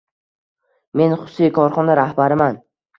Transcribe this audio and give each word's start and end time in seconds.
Men 1.01 1.15
xususiy 1.21 1.55
korxona 1.61 2.03
rahbariman 2.05 2.63